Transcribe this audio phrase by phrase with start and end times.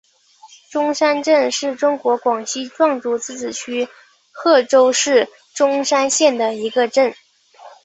[0.71, 3.87] 钟山镇是中国广西壮族自治区
[4.31, 7.13] 贺州市钟山县的一个镇。